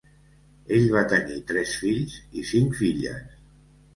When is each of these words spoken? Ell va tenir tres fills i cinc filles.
Ell 0.77 0.85
va 0.93 1.01
tenir 1.11 1.35
tres 1.51 1.75
fills 1.83 2.17
i 2.41 2.45
cinc 2.53 2.75
filles. 2.83 3.39